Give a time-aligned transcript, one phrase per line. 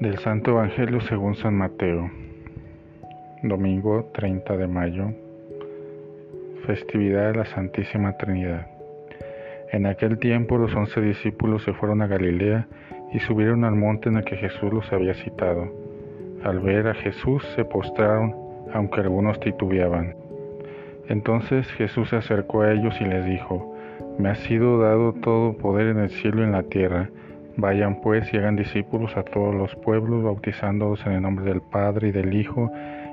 [0.00, 2.10] Del Santo Evangelio según San Mateo,
[3.42, 5.06] domingo 30 de mayo,
[6.66, 8.66] festividad de la Santísima Trinidad.
[9.72, 12.68] En aquel tiempo los once discípulos se fueron a Galilea
[13.14, 15.72] y subieron al monte en el que Jesús los había citado.
[16.44, 18.36] Al ver a Jesús se postraron,
[18.74, 20.14] aunque algunos titubeaban.
[21.08, 23.74] Entonces Jesús se acercó a ellos y les dijo,
[24.18, 27.08] Me ha sido dado todo poder en el cielo y en la tierra.
[27.58, 32.08] Vayan pues y hagan discípulos a todos los pueblos, bautizándolos en el nombre del Padre
[32.08, 32.70] y del Hijo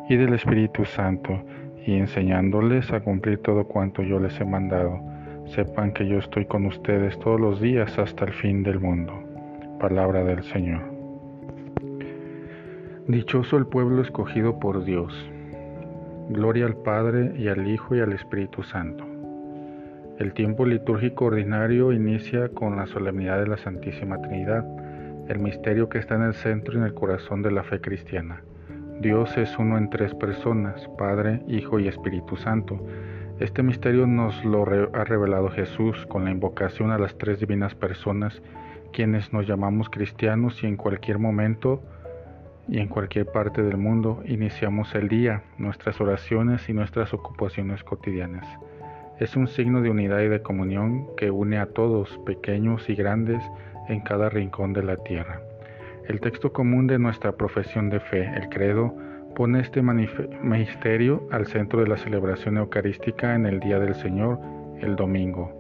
[0.10, 1.42] y del Espíritu Santo,
[1.86, 5.00] y enseñándoles a cumplir todo cuanto yo les he mandado.
[5.46, 9.14] Sepan que yo estoy con ustedes todos los días hasta el fin del mundo.
[9.80, 10.82] Palabra del Señor.
[13.08, 15.14] Dichoso el pueblo escogido por Dios.
[16.30, 19.13] Gloria al Padre y al Hijo y al Espíritu Santo.
[20.20, 24.64] El tiempo litúrgico ordinario inicia con la solemnidad de la Santísima Trinidad,
[25.28, 28.44] el misterio que está en el centro y en el corazón de la fe cristiana.
[29.02, 32.80] Dios es uno en tres personas, Padre, Hijo y Espíritu Santo.
[33.40, 34.62] Este misterio nos lo
[34.94, 38.40] ha revelado Jesús con la invocación a las tres divinas personas,
[38.92, 41.82] quienes nos llamamos cristianos y en cualquier momento
[42.68, 48.46] y en cualquier parte del mundo iniciamos el día, nuestras oraciones y nuestras ocupaciones cotidianas
[49.20, 53.44] es un signo de unidad y de comunión que une a todos, pequeños y grandes,
[53.88, 55.42] en cada rincón de la tierra.
[56.08, 58.94] El texto común de nuestra profesión de fe, el credo,
[59.36, 64.40] pone este misterio al centro de la celebración eucarística en el Día del Señor,
[64.80, 65.52] el domingo.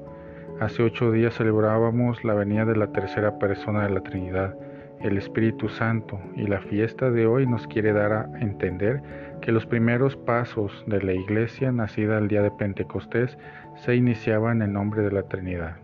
[0.59, 4.55] Hace ocho días celebrábamos la venida de la tercera persona de la Trinidad,
[5.03, 9.01] el Espíritu Santo, y la fiesta de hoy nos quiere dar a entender
[9.41, 13.37] que los primeros pasos de la iglesia nacida el día de Pentecostés
[13.75, 15.75] se iniciaban en nombre de la Trinidad.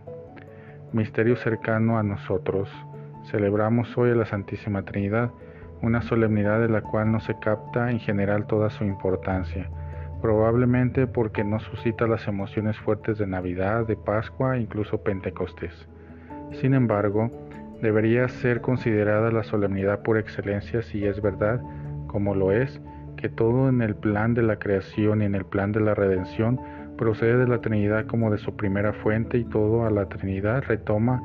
[0.92, 2.70] Misterio cercano a nosotros.
[3.24, 5.30] Celebramos hoy a la Santísima Trinidad,
[5.82, 9.68] una solemnidad de la cual no se capta en general toda su importancia,
[10.22, 15.86] probablemente porque no suscita las emociones fuertes de Navidad, de Pascua e incluso Pentecostés.
[16.52, 17.30] Sin embargo,
[17.80, 21.60] debería ser considerada la solemnidad por excelencia si es verdad,
[22.06, 22.80] como lo es,
[23.16, 26.60] que todo en el plan de la creación y en el plan de la redención
[26.96, 31.22] procede de la Trinidad como de su primera fuente y todo a la Trinidad retoma,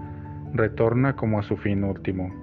[0.53, 2.33] retorna como a su fin último.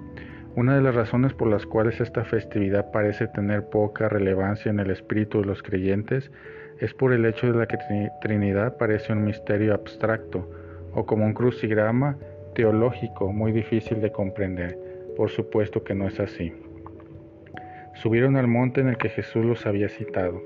[0.55, 4.91] Una de las razones por las cuales esta festividad parece tener poca relevancia en el
[4.91, 6.31] espíritu de los creyentes
[6.79, 7.77] es por el hecho de la que
[8.21, 10.47] Trinidad parece un misterio abstracto
[10.93, 12.17] o como un crucigrama
[12.53, 14.77] teológico muy difícil de comprender.
[15.17, 16.53] Por supuesto que no es así.
[17.95, 20.41] Subieron al monte en el que Jesús los había citado.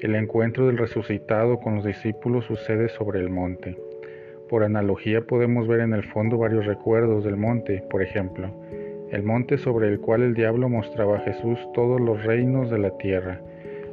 [0.00, 3.78] El encuentro del resucitado con los discípulos sucede sobre el monte.
[4.48, 8.50] Por analogía podemos ver en el fondo varios recuerdos del monte, por ejemplo,
[9.10, 12.90] el monte sobre el cual el diablo mostraba a Jesús todos los reinos de la
[12.98, 13.40] tierra,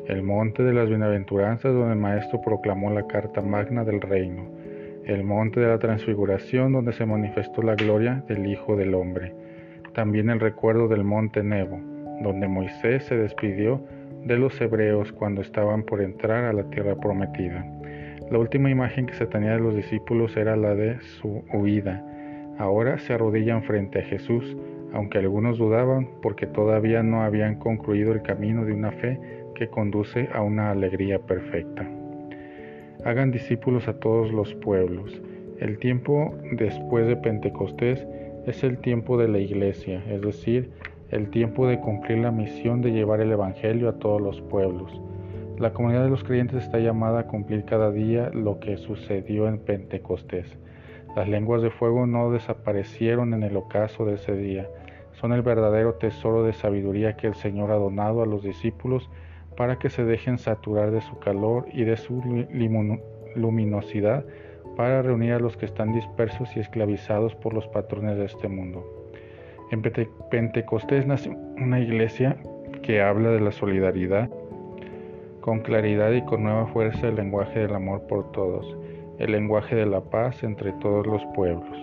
[0.07, 4.45] el monte de las bienaventuranzas donde el Maestro proclamó la carta magna del reino,
[5.05, 9.33] el monte de la transfiguración donde se manifestó la gloria del Hijo del Hombre,
[9.93, 11.79] también el recuerdo del monte Nebo,
[12.21, 13.81] donde Moisés se despidió
[14.23, 17.65] de los hebreos cuando estaban por entrar a la tierra prometida.
[18.31, 22.03] La última imagen que se tenía de los discípulos era la de su huida.
[22.57, 24.55] Ahora se arrodillan frente a Jesús,
[24.93, 29.19] aunque algunos dudaban porque todavía no habían concluido el camino de una fe
[29.55, 31.85] que conduce a una alegría perfecta.
[33.05, 35.21] Hagan discípulos a todos los pueblos.
[35.59, 38.07] El tiempo después de Pentecostés
[38.45, 40.71] es el tiempo de la iglesia, es decir,
[41.09, 45.01] el tiempo de cumplir la misión de llevar el Evangelio a todos los pueblos.
[45.59, 49.59] La comunidad de los creyentes está llamada a cumplir cada día lo que sucedió en
[49.59, 50.57] Pentecostés.
[51.13, 54.69] Las lenguas de fuego no desaparecieron en el ocaso de ese día.
[55.11, 59.09] Son el verdadero tesoro de sabiduría que el Señor ha donado a los discípulos
[59.55, 62.21] para que se dejen saturar de su calor y de su
[63.35, 64.25] luminosidad
[64.75, 68.85] para reunir a los que están dispersos y esclavizados por los patrones de este mundo.
[69.71, 69.81] En
[70.29, 72.38] Pentecostés nace una iglesia
[72.81, 74.29] que habla de la solidaridad
[75.44, 78.77] con claridad y con nueva fuerza el lenguaje del amor por todos,
[79.19, 81.77] el lenguaje de la paz entre todos los pueblos.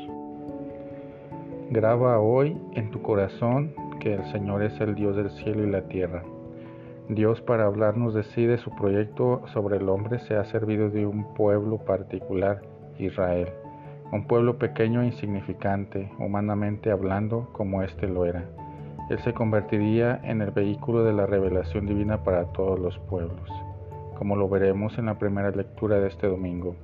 [1.70, 5.82] Graba hoy en tu corazón que el Señor es el Dios del cielo y la
[5.82, 6.22] tierra.
[7.14, 11.06] Dios para hablarnos de sí, de su proyecto sobre el hombre, se ha servido de
[11.06, 12.62] un pueblo particular,
[12.98, 13.48] Israel
[14.12, 18.44] un pueblo pequeño e insignificante, humanamente hablando, como éste lo era.
[19.08, 23.48] Él se convertiría en el vehículo de la revelación divina para todos los pueblos,
[24.16, 26.74] como lo veremos en la primera lectura de este domingo.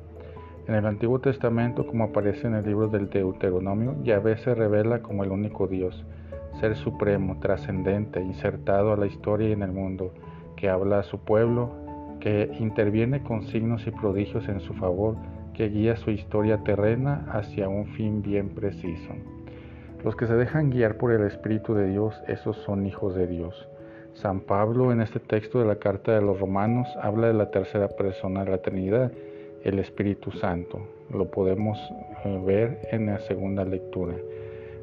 [0.69, 5.25] En el Antiguo Testamento, como aparece en el libro del Deuteronomio, Yahvé se revela como
[5.25, 6.05] el único Dios.
[6.61, 10.13] Ser supremo, trascendente, insertado a la historia y en el mundo,
[10.57, 11.71] que habla a su pueblo,
[12.21, 15.17] que interviene con signos y prodigios en su favor,
[15.55, 19.15] que guía su historia terrena hacia un fin bien preciso.
[20.05, 23.69] Los que se dejan guiar por el Espíritu de Dios, esos son hijos de Dios.
[24.15, 27.89] San Pablo en este texto de la carta de los romanos habla de la tercera
[27.89, 29.13] persona de la Trinidad,
[29.63, 30.81] el Espíritu Santo.
[31.11, 31.79] Lo podemos
[32.25, 34.15] eh, ver en la segunda lectura.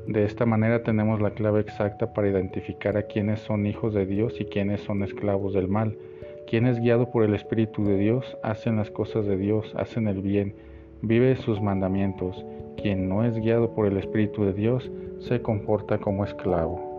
[0.08, 4.40] De esta manera tenemos la clave exacta para identificar a quienes son hijos de Dios
[4.40, 5.98] y quienes son esclavos del mal.
[6.46, 10.22] Quien es guiado por el Espíritu de Dios hacen las cosas de Dios, hacen el
[10.22, 10.56] bien,
[11.02, 12.46] vive sus mandamientos.
[12.76, 16.93] Quien no es guiado por el Espíritu de Dios se comporta como esclavo.